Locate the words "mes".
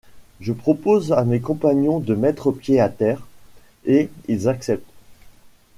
1.25-1.39